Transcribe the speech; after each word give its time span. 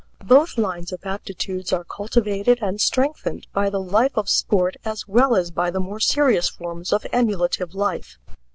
Both 0.25 0.57
lines 0.57 0.91
of 0.91 1.05
aptitudes 1.05 1.71
are 1.71 1.83
cultivated 1.83 2.57
and 2.59 2.81
strengthened 2.81 3.45
by 3.53 3.69
the 3.69 3.79
life 3.79 4.17
of 4.17 4.29
sport 4.29 4.75
as 4.83 5.07
well 5.07 5.35
as 5.35 5.51
by 5.51 5.69
the 5.69 5.79
more 5.79 5.99
serious 5.99 6.49
forms 6.49 6.91
of 6.91 7.05
emulative 7.13 7.75
life. 7.75 8.17